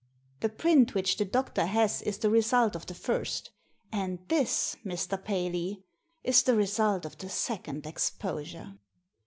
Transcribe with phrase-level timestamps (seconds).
[0.39, 3.51] The print which the doctor has is the result of the first,
[3.91, 5.23] and this, Mr.
[5.23, 5.83] Paley,
[6.23, 8.79] is the result of the second exposure."